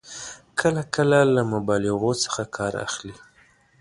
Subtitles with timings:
[0.59, 3.15] کله کله له مبالغو څخه کار اخلي.